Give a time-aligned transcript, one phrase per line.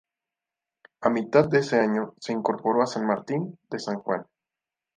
[1.01, 4.25] A mitad de ese año se incorporó a San Martín de San Juan.